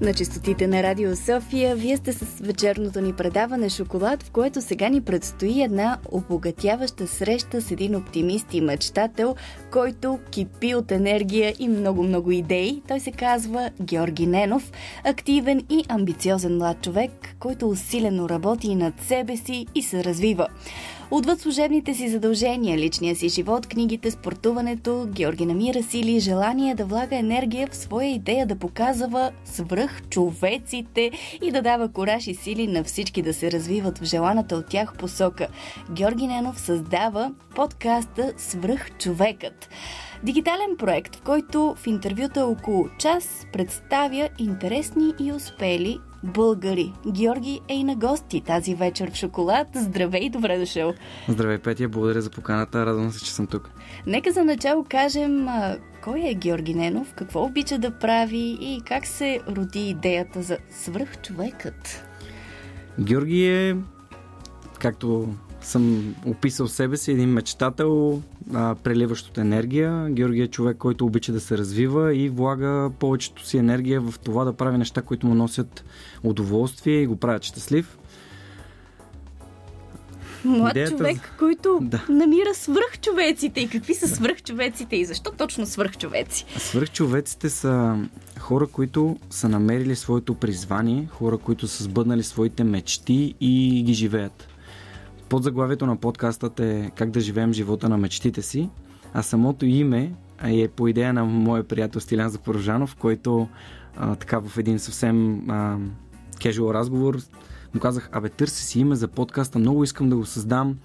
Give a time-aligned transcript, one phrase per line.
[0.00, 4.88] На частотите на Радио София, вие сте с вечерното ни предаване Шоколад, в което сега
[4.88, 9.36] ни предстои една обогатяваща среща с един оптимист и мечтател,
[9.72, 12.82] който кипи от енергия и много-много идеи.
[12.88, 14.72] Той се казва Георги Ненов,
[15.04, 20.46] активен и амбициозен млад човек, който усилено работи над себе си и се развива.
[21.12, 26.84] Отвъд служебните си задължения, личния си живот, книгите, спортуването, Георги намира сили и желание да
[26.84, 31.10] влага енергия в своя идея да показва свръх човеците
[31.42, 34.94] и да дава кораж и сили на всички да се развиват в желаната от тях
[34.94, 35.48] посока.
[35.92, 39.68] Георги Ненов създава подкаста Свръх човекът.
[40.22, 46.92] Дигитален проект, в който в интервюта около час представя интересни и успели българи.
[47.06, 49.68] Георги е и на гости тази вечер в Шоколад.
[49.74, 50.92] Здравей, добре дошъл.
[51.28, 52.86] Здравей, Петя, благодаря за поканата.
[52.86, 53.70] Радвам се, че съм тук.
[54.06, 59.06] Нека за начало кажем а, кой е Георги Ненов, какво обича да прави и как
[59.06, 62.04] се роди идеята за свръхчовекът.
[63.00, 63.76] Георги е,
[64.78, 65.28] както
[65.62, 68.22] съм описал себе си, един мечтател,
[68.54, 70.06] а, преливащ от енергия.
[70.10, 74.44] Георги е човек, който обича да се развива и влага повечето си енергия в това
[74.44, 75.84] да прави неща, които му носят
[76.22, 77.98] удоволствие и го правят щастлив.
[80.44, 80.90] Млад Идеята...
[80.90, 82.04] човек, който да.
[82.08, 83.60] намира свръхчовеците.
[83.60, 86.44] И какви са свръхчовеците и защо точно свръхчовеци?
[86.58, 87.98] Свръхчовеците са
[88.38, 94.48] хора, които са намерили своето призвание, хора, които са сбъднали своите мечти и ги живеят.
[95.30, 98.70] Под заглавието на подкастът е Как да живеем живота на мечтите си,
[99.14, 100.12] а самото име
[100.44, 103.48] е по идея на моя приятел Стилян Запорожанов, който
[103.96, 105.78] а, така в един съвсем а,
[106.40, 107.18] кежуал разговор
[107.74, 110.76] му казах, абе търси си име за подкаста, много искам да го създам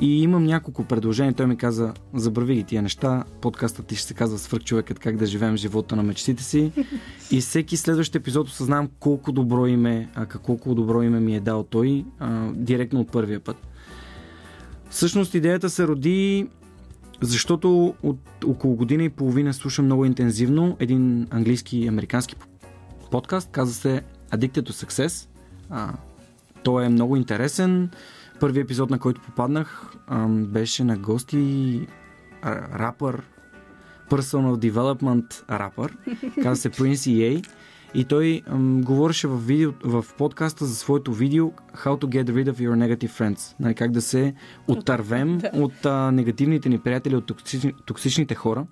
[0.00, 1.34] и имам няколко предложения.
[1.34, 5.16] Той ми каза, забрави ги тия неща, подкастът ти ще се казва Свърх човекът, как
[5.16, 6.72] да живеем живота на мечтите си.
[7.30, 11.62] И всеки следващ епизод осъзнавам колко добро име, а колко добро име ми е дал
[11.62, 13.56] той а, директно от първия път.
[14.90, 16.48] Всъщност идеята се роди
[17.20, 22.36] защото от около година и половина слушам много интензивно един английски и американски
[23.10, 25.28] подкаст, каза се Addicted to Success.
[25.70, 25.92] А,
[26.62, 27.90] той е много интересен.
[28.40, 31.86] Първият епизод, на който попаднах, а, беше на гости
[32.74, 33.22] рапър,
[34.10, 35.96] Personal Development рапър,
[36.42, 37.46] каза се Prince EA.
[37.94, 42.52] И той м, говореше в, видео, в подкаста за своето видео How to get rid
[42.52, 43.54] of your negative friends.
[43.60, 44.34] Нали, как да се
[44.68, 45.50] отървем да.
[45.54, 48.66] от а, негативните ни приятели, от токсични, токсичните хора.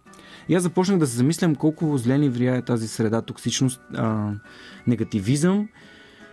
[0.49, 4.32] И аз започнах да се замислям колко зле ни влияе тази среда, токсичност, а,
[4.87, 5.69] негативизъм.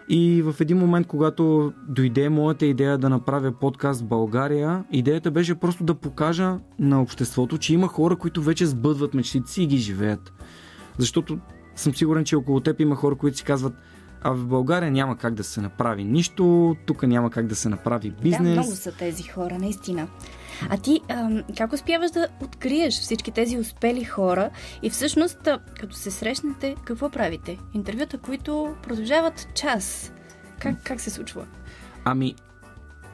[0.09, 5.55] И в един момент, когато дойде моята идея да направя подкаст в България, идеята беше
[5.55, 9.77] просто да покажа на обществото, че има хора, които вече сбъдват мечтите си и ги
[9.77, 10.33] живеят.
[10.97, 11.37] Защото
[11.75, 13.73] съм сигурен, че около теб има хора, които си казват,
[14.21, 18.11] а в България няма как да се направи нищо, тук няма как да се направи
[18.21, 18.47] бизнес.
[18.47, 20.07] Да, много са тези хора, наистина.
[20.69, 24.49] А ти а, как успяваш да откриеш всички тези успели хора
[24.81, 27.57] и всъщност, като се срещнете, какво правите?
[27.73, 30.13] Интервюта, които продължават час.
[30.59, 31.45] Как, как се случва?
[32.05, 32.35] Ами,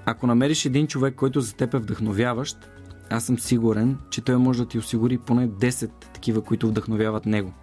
[0.06, 2.70] ако намериш един човек, който за теб е вдъхновяващ,
[3.10, 7.54] аз съм сигурен, че той може да ти осигури поне 10 такива, които вдъхновяват него.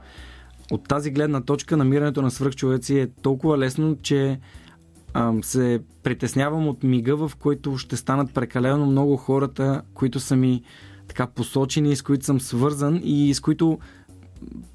[0.71, 4.41] От тази гледна точка намирането на свръхчовеци е толкова лесно, че
[5.15, 10.63] ам, се притеснявам от мига, в който ще станат прекалено много хората, които са ми
[11.09, 13.79] така посочени, с които съм свързан и с които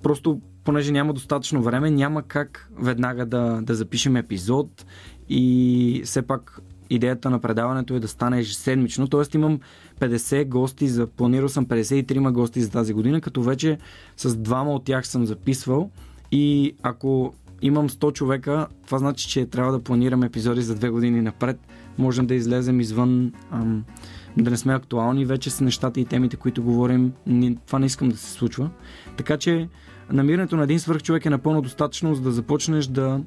[0.04, 4.86] просто, понеже няма достатъчно време, няма как веднага да, да запишем епизод
[5.30, 9.38] и все пак идеята на предаването е да стане ежеседмично, т.е.
[9.38, 9.60] имам
[10.00, 13.78] 50 гости, за, планирал съм 53 гости за тази година, като вече
[14.18, 15.90] с двама от тях съм записвал
[16.32, 21.22] и ако имам 100 човека, това значи, че трябва да планирам епизоди за две години
[21.22, 21.60] напред.
[21.98, 23.84] Можем да излезем извън, ам,
[24.38, 27.14] да не сме актуални вече с нещата и темите, които говорим.
[27.66, 28.70] Това не искам да се случва.
[29.18, 29.68] Така че
[30.12, 33.22] намирането на един свърх човек е напълно достатъчно, за да започнеш да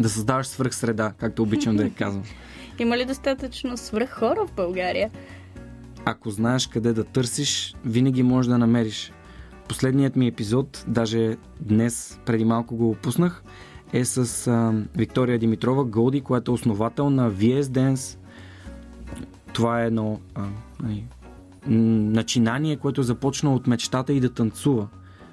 [0.00, 2.24] да създаваш свръх среда, както обичам да я казвам.
[2.78, 5.10] Има ли достатъчно свръх хора в България?
[6.04, 9.12] Ако знаеш къде да търсиш, винаги можеш да намериш.
[9.68, 13.42] Последният ми епизод, даже днес, преди малко го опуснах,
[13.92, 18.18] е с а, Виктория Димитрова Голди, която е основател на VS Dance.
[19.52, 20.44] Това е едно а,
[20.82, 21.04] нали,
[21.66, 24.88] начинание, което е започнало от мечтата и да танцува.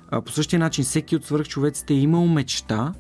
[0.10, 2.94] А, по същия начин, всеки от свърхчовеците е имал мечта,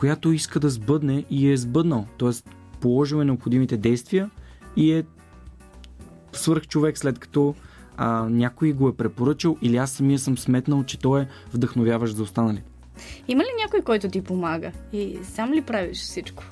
[0.00, 2.06] която иска да сбъдне и е сбъднал.
[2.16, 2.50] Тоест,
[2.80, 4.30] положил е необходимите действия
[4.76, 5.04] и е
[6.32, 7.54] свърх човек след като
[7.96, 12.22] а, някой го е препоръчал или аз самия съм сметнал, че той е вдъхновяващ за
[12.22, 12.62] останали.
[13.28, 14.72] Има ли някой, който ти помага?
[14.92, 16.42] И сам ли правиш всичко?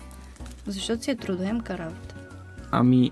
[0.67, 2.15] Защото си е трудоемка работа.
[2.71, 3.11] Ами,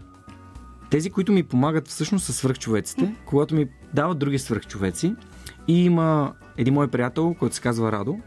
[0.90, 5.14] тези, които ми помагат всъщност са свръхчовеците, когато ми дават други свръхчовеци.
[5.68, 8.18] И има един мой приятел, който се казва Радо.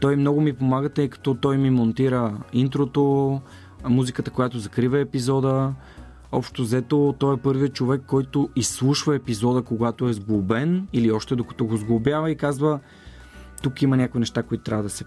[0.00, 3.40] Той много ми помага, тъй като той ми монтира интрото,
[3.88, 5.72] музиката, която закрива епизода.
[6.32, 11.64] Общо взето, той е първият човек, който изслушва епизода, когато е сглобен или още докато
[11.66, 12.80] го сглобява и казва
[13.62, 15.04] тук има някои неща, които трябва да се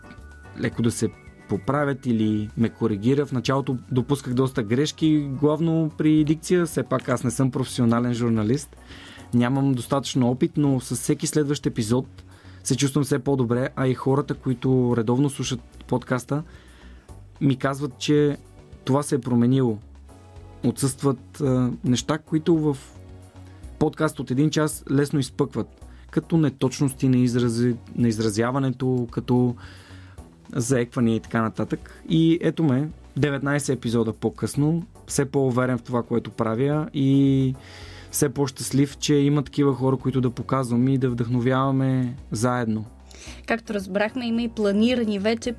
[0.59, 1.09] леко да се
[1.49, 3.25] поправят или ме коригира.
[3.25, 6.65] В началото допусках доста грешки, главно при дикция.
[6.65, 8.75] Все пак аз не съм професионален журналист.
[9.33, 12.23] Нямам достатъчно опит, но с всеки следващ епизод
[12.63, 16.43] се чувствам все по-добре, а и хората, които редовно слушат подкаста,
[17.41, 18.37] ми казват, че
[18.85, 19.77] това се е променило.
[20.65, 22.77] Отсъстват а, неща, които в
[23.79, 25.85] подкаст от един час лесно изпъкват.
[26.11, 29.55] Като неточности на, изрази, на изразяването, като
[30.55, 32.03] заеквания и така нататък.
[32.09, 32.89] И ето ме,
[33.19, 37.55] 19 епизода по-късно, все по-уверен в това, което правя и
[38.13, 42.85] все по-щастлив, че има такива хора, които да показвам и да вдъхновяваме заедно.
[43.47, 45.55] Както разбрахме, има и планирани вече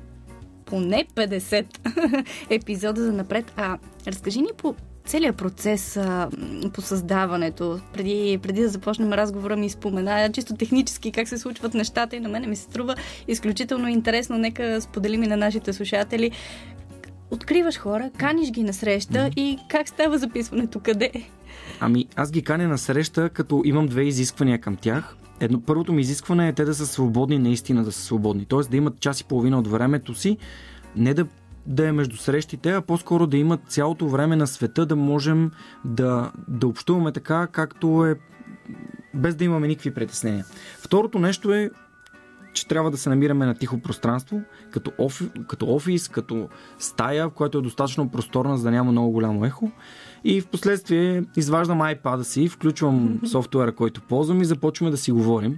[0.65, 3.53] поне 50 епизода за напред.
[3.57, 4.75] А разкажи ни по
[5.05, 6.29] целият процес а,
[6.73, 7.79] по създаването.
[7.93, 12.29] Преди, преди да започнем разговора ми спомена чисто технически как се случват нещата и на
[12.29, 12.95] мене ми се струва
[13.27, 14.37] изключително интересно.
[14.37, 16.31] Нека споделим и на нашите слушатели.
[17.31, 19.39] Откриваш хора, каниш ги на среща mm-hmm.
[19.39, 20.79] и как става записването?
[20.79, 21.11] Къде?
[21.79, 25.15] Ами, аз ги каня на среща, като имам две изисквания към тях.
[25.39, 28.45] Едно, първото ми изискване е те да са свободни, наистина да са свободни.
[28.45, 30.37] Тоест да имат час и половина от времето си,
[30.95, 31.25] не да
[31.67, 35.51] да е между срещите, а по-скоро да имат цялото време на света да можем
[35.85, 38.15] да, да общуваме така, както е
[39.13, 40.45] без да имаме никакви притеснения.
[40.79, 41.69] Второто нещо е,
[42.55, 44.41] че трябва да се намираме на тихо пространство,
[44.71, 46.49] като, офи, като офис, като
[46.79, 49.71] стая, която е достатъчно просторна, за да няма много голямо ехо.
[50.23, 55.57] И в последствие изваждам iPad-а си, включвам софтуера, който ползвам и започваме да си говорим.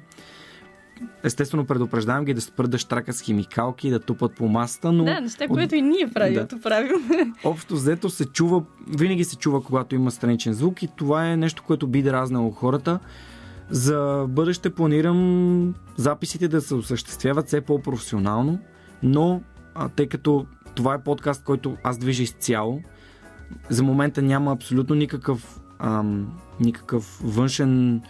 [1.23, 5.03] Естествено, предупреждавам ги да спрат да штрака с химикалки, да тупат по масата, но...
[5.03, 6.61] Да, неща, което и ние правим, да.
[6.61, 6.91] правим.
[7.43, 8.63] Общо взето се чува,
[8.97, 12.99] винаги се чува, когато има страничен звук и това е нещо, което би дразнало хората.
[13.69, 18.59] За бъдеще планирам записите да се осъществяват все по-професионално,
[19.03, 19.41] но
[19.75, 22.81] а, тъй като това е подкаст, който аз движа изцяло,
[23.69, 28.01] за момента няма абсолютно никакъв, ам, никакъв външен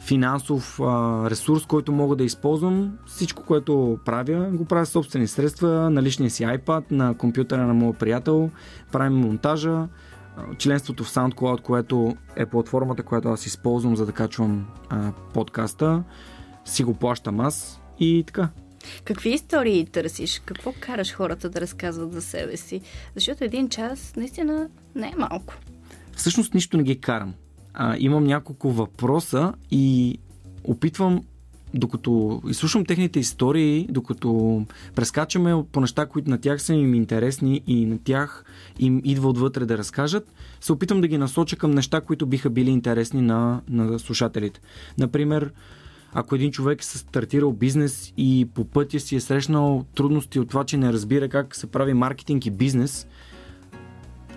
[0.00, 2.92] финансов а, ресурс, който мога да използвам.
[3.06, 7.98] Всичко, което правя, го правя собствени средства, на личния си iPad, на компютъра на моят
[7.98, 8.50] приятел,
[8.92, 9.88] правим монтажа,
[10.58, 16.04] членството в SoundCloud, което е платформата, която аз използвам за да качвам а, подкаста,
[16.64, 18.48] си го плащам аз и така.
[19.04, 20.42] Какви истории търсиш?
[20.44, 22.80] Какво караш хората да разказват за себе си?
[23.14, 25.54] Защото един час наистина не е малко.
[26.16, 27.34] Всъщност нищо не ги карам
[27.76, 30.18] а, имам няколко въпроса и
[30.64, 31.24] опитвам
[31.74, 34.62] докато изслушам техните истории, докато
[34.94, 38.44] прескачаме по неща, които на тях са им интересни и на тях
[38.78, 42.70] им идва отвътре да разкажат, се опитам да ги насоча към неща, които биха били
[42.70, 44.60] интересни на, на слушателите.
[44.98, 45.52] Например,
[46.12, 50.64] ако един човек е стартирал бизнес и по пътя си е срещнал трудности от това,
[50.64, 53.06] че не разбира как се прави маркетинг и бизнес,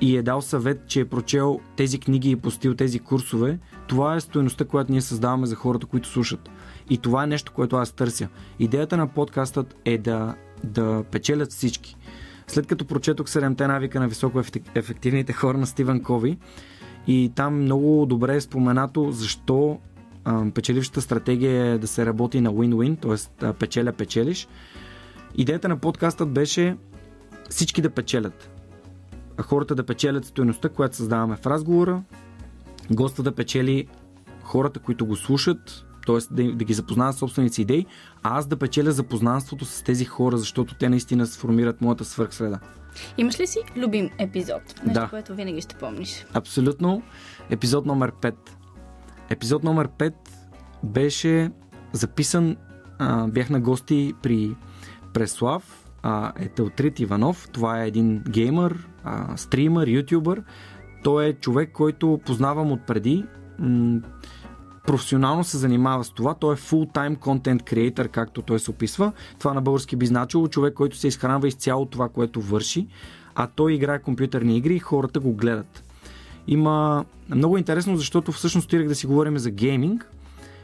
[0.01, 4.15] и е дал съвет, че е прочел тези книги и е постил тези курсове, това
[4.15, 6.49] е стоеността, която ние създаваме за хората, които слушат.
[6.89, 8.27] И това е нещо, което аз търся.
[8.59, 11.95] Идеята на подкастът е да, да печелят всички.
[12.47, 14.41] След като прочетох 7-те навика на високо
[14.75, 16.37] ефективните хора на Стивен Кови,
[17.07, 19.79] и там много добре е споменато защо
[20.25, 23.53] а, печелившата стратегия е да се работи на win-win, т.е.
[23.53, 24.47] печеля-печелиш.
[25.35, 26.77] Идеята на подкастът беше
[27.49, 28.49] всички да печелят
[29.43, 32.03] хората да печелят стоеността, която създаваме в разговора,
[32.91, 33.87] госта да печели
[34.43, 36.33] хората, които го слушат, т.е.
[36.33, 37.85] Да, да ги запознават собствените си идеи,
[38.23, 42.59] а аз да печеля запознанството с тези хора, защото те наистина сформират моята свърхсреда.
[43.17, 44.61] Имаш ли си любим епизод?
[44.85, 45.07] Нещо, да.
[45.09, 46.25] което винаги ще помниш.
[46.33, 47.01] Абсолютно.
[47.49, 48.35] Епизод номер 5.
[49.29, 50.13] Епизод номер 5
[50.83, 51.51] беше
[51.93, 52.57] записан.
[52.99, 54.55] А, бях на гости при
[55.13, 57.49] Преслав, а, е Телтрит Иванов.
[57.51, 60.43] Това е един геймър, а, стример, ютубър.
[61.03, 63.25] Той е човек, който познавам отпреди.
[63.59, 64.01] М-
[64.89, 66.33] професионално се занимава с това.
[66.33, 69.11] Той е full-time content creator, както той се описва.
[69.39, 72.87] Това на български би значило човек, който се изхранва изцяло това, което върши,
[73.35, 75.83] а той играе компютърни игри и хората го гледат.
[76.47, 77.05] Има
[77.35, 80.11] много интересно, защото всъщност стирах да си говорим за гейминг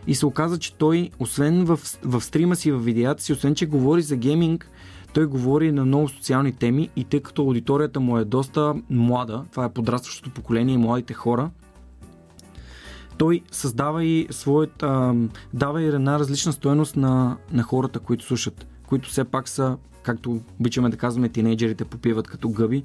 [0.08, 3.65] И се оказа, че той, освен в, в стрима си, в видеята си, освен че
[3.65, 4.70] говори за гейминг,
[5.13, 9.65] той говори на много социални теми и тъй като аудиторията му е доста млада, това
[9.65, 11.50] е подрастващото поколение и младите хора,
[13.17, 15.15] той създава и своята,
[15.53, 20.41] дава и една различна стоеност на, на хората, които слушат, които все пак са, както
[20.60, 22.84] обичаме да казваме, тинейджерите попиват като гъби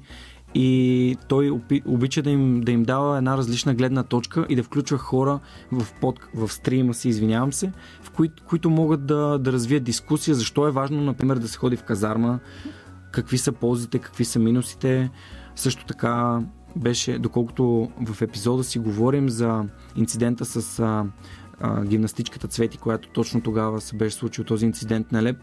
[0.53, 4.97] и той обича да им, да им дава една различна гледна точка и да включва
[4.97, 5.39] хора
[5.71, 7.71] в, под, в стрима си, извинявам се,
[8.01, 11.75] в кои, които могат да, да развият дискусия, защо е важно, например, да се ходи
[11.75, 12.39] в казарма,
[13.11, 15.09] какви са ползите, какви са минусите.
[15.55, 16.41] Също така
[16.75, 21.05] беше, доколкото в епизода си говорим за инцидента с а,
[21.59, 25.37] а, гимнастичката Цвети, която точно тогава се беше случил този инцидент на Леп.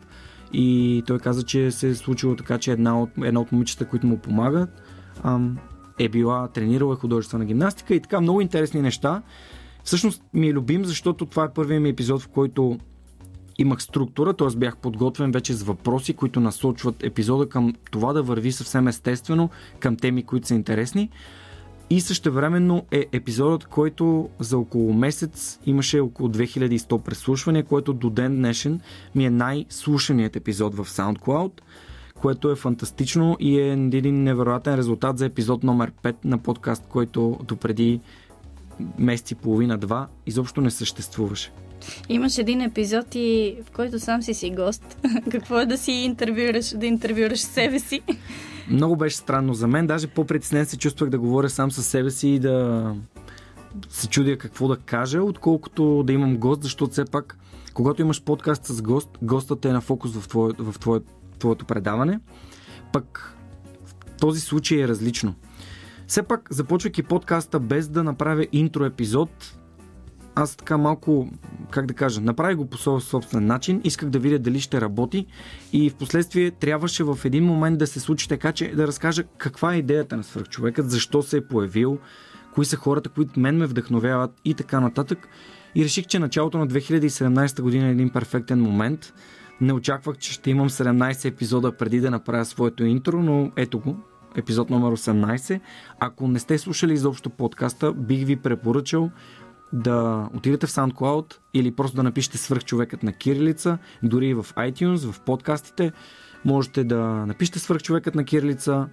[0.53, 4.07] И той каза, че се е случило така, че една от, една от момичета, които
[4.07, 4.83] му помагат,
[5.23, 5.59] ам,
[5.99, 9.23] е била, тренирала художествена гимнастика и така много интересни неща.
[9.85, 12.79] Всъщност ми е любим, защото това е първият ми епизод, в който
[13.59, 14.57] имах структура, т.е.
[14.57, 19.51] бях подготвен вече с въпроси, които насочват епизода към това да върви съвсем естествено
[19.81, 21.11] към теми, които са интересни.
[21.91, 28.37] И същевременно е епизодът, който за около месец имаше около 2100 преслушвания, което до ден
[28.37, 28.81] днешен
[29.15, 31.51] ми е най-слушаният епизод в SoundCloud
[32.21, 37.39] което е фантастично и е един невероятен резултат за епизод номер 5 на подкаст, който
[37.45, 38.01] допреди
[38.99, 41.53] месец и половина-два изобщо не съществуваше.
[42.09, 44.99] Имаш един епизод, и в който сам си си гост.
[45.31, 48.01] Какво е да си интервюраш, да интервюраш себе си?
[48.71, 49.87] Много беше странно за мен.
[49.87, 52.95] Даже по-притеснен се чувствах да говоря сам със себе си и да
[53.89, 57.39] се чудя какво да кажа, отколкото да имам гост, защото все пак,
[57.75, 61.01] когато имаш подкаст с гост, гостът е на фокус в, твое, в твое,
[61.39, 62.21] твоето предаване.
[62.93, 63.37] Пък
[63.85, 65.35] в този случай е различно.
[66.09, 69.59] Все пак, започвайки подкаста без да направя интро епизод,
[70.35, 71.31] аз така малко,
[71.71, 75.27] как да кажа, направих го по собствен начин, исках да видя дали ще работи
[75.73, 79.75] и в последствие трябваше в един момент да се случи така, че да разкажа каква
[79.75, 81.99] е идеята на свръхчовекът, защо се е появил,
[82.55, 85.29] кои са хората, които мен ме вдъхновяват и така нататък.
[85.75, 89.13] И реших, че началото на 2017 година е един перфектен момент.
[89.61, 93.97] Не очаквах, че ще имам 17 епизода преди да направя своето интро, но ето го,
[94.39, 95.61] епизод номер 18.
[96.01, 99.11] Ако не сте слушали изобщо подкаста, бих ви препоръчал
[99.73, 105.13] да отидете в SoundCloud или просто да напишете свръхчовекът на кирилица, дори и в iTunes,
[105.13, 105.93] в подкастите.
[106.45, 108.89] Можете да напишете свръхчовекът на кирилица,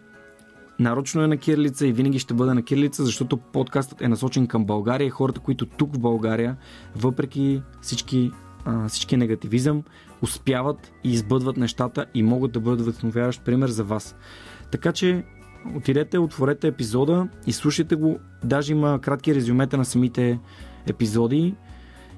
[0.79, 4.65] нарочно е на кирилица и винаги ще бъде на кирилица, защото подкастът е насочен към
[4.65, 6.57] България и хората, които тук в България,
[6.95, 8.31] въпреки всички,
[8.65, 9.83] а, всички негативизъм,
[10.21, 14.15] успяват и избъдват нещата и могат да бъдат вдъхновяващ пример за вас.
[14.71, 15.23] Така че
[15.75, 18.19] отидете, отворете епизода и слушайте го.
[18.43, 20.39] Даже има кратки резюмета на самите
[20.87, 21.55] епизоди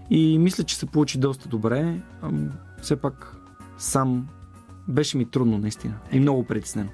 [0.09, 2.01] и мисля, че се получи доста добре.
[2.81, 3.35] Все пак
[3.77, 4.27] сам
[4.87, 5.93] беше ми трудно, наистина.
[6.11, 6.89] И много притеснено.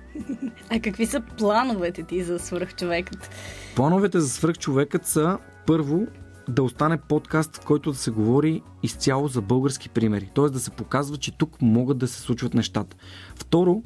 [0.70, 3.30] А какви са плановете ти за свръхчовекът?
[3.76, 6.08] Плановете за свръхчовекът са първо
[6.48, 10.30] да остане подкаст, в който да се говори изцяло за български примери.
[10.36, 10.50] Т.е.
[10.50, 12.98] да се показва, че тук могат да се случват нещата.
[13.36, 13.84] Второ,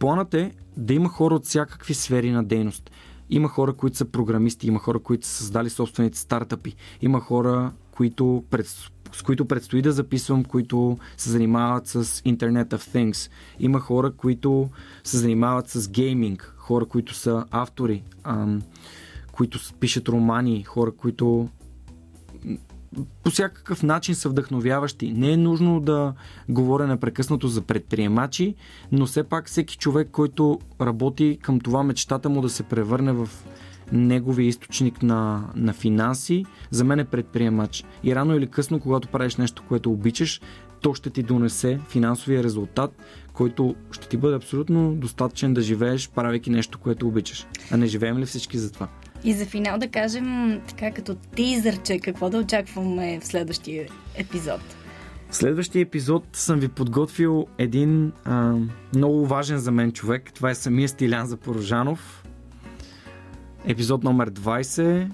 [0.00, 2.90] планът е да има хора от всякакви сфери на дейност.
[3.30, 8.44] Има хора, които са програмисти, има хора, които са създали собствените стартъпи, има хора, които
[8.50, 8.66] пред,
[9.12, 13.30] с които предстои да записвам, които се занимават с Internet of Things.
[13.58, 14.70] Има хора, които
[15.04, 18.62] се занимават с гейминг, хора, които са автори, ам,
[19.32, 21.48] които пишат романи, хора, които
[23.24, 25.12] по всякакъв начин са вдъхновяващи.
[25.12, 26.14] Не е нужно да
[26.48, 28.54] говоря непрекъснато за предприемачи,
[28.92, 33.28] но все пак всеки човек, който работи към това мечтата му да се превърне в
[33.92, 37.84] неговия източник на, на финанси, за мен е предприемач.
[38.04, 40.40] И рано или късно, когато правиш нещо, което обичаш,
[40.80, 42.90] то ще ти донесе финансовия резултат,
[43.32, 47.46] който ще ти бъде абсолютно достатъчен да живееш, правейки нещо, което обичаш.
[47.70, 48.88] А не живеем ли всички за това?
[49.24, 54.60] И за финал да кажем така като тизърче, какво да очакваме в следващия епизод.
[55.30, 58.54] В следващия епизод съм ви подготвил един а,
[58.94, 60.32] много важен за мен човек.
[60.34, 62.24] Това е самия Стилян Запорожанов.
[63.64, 65.08] Епизод номер 20.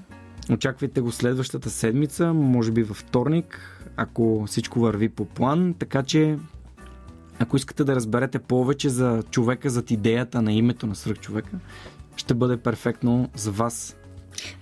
[0.50, 3.60] Очаквайте го следващата седмица, може би във вторник,
[3.96, 5.74] ако всичко върви по план.
[5.78, 6.38] Така че,
[7.38, 11.58] ако искате да разберете повече за човека, зад идеята на името на свръхчовека,
[12.16, 13.96] ще бъде перфектно за вас.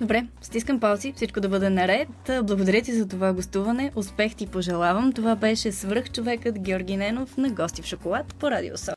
[0.01, 2.09] Добре, стискам палци, всичко да бъде наред.
[2.43, 3.93] Благодаря ти за това гостуване.
[3.97, 5.13] Успех ти пожелавам.
[5.13, 8.77] Това беше свръхчовекът Георги Ненов на Гости в шоколад по Радио.